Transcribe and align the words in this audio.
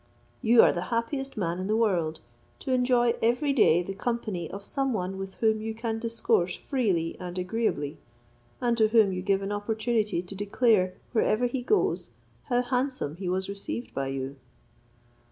You 0.41 0.63
are 0.63 0.73
the 0.73 0.85
happiest 0.89 1.37
man 1.37 1.59
in 1.59 1.67
the 1.67 1.75
world, 1.77 2.21
to 2.57 2.71
enjoy 2.71 3.13
every 3.21 3.53
day 3.53 3.83
the 3.83 3.93
company 3.93 4.49
of 4.49 4.63
some 4.65 4.93
one 4.93 5.19
with 5.19 5.35
whom 5.35 5.61
you 5.61 5.75
can 5.75 5.99
discourse 5.99 6.55
freely 6.55 7.15
and 7.19 7.37
agreeably, 7.37 7.99
and 8.59 8.75
to 8.79 8.87
whom 8.87 9.13
you 9.13 9.21
give 9.21 9.43
an 9.43 9.51
opportunity 9.51 10.23
to 10.23 10.33
declare, 10.33 10.95
wherever 11.11 11.45
he 11.45 11.61
goes, 11.61 12.09
how 12.45 12.63
handsome 12.63 13.17
he 13.17 13.29
was 13.29 13.47
received 13.47 13.93
by 13.93 14.07
you. 14.07 14.37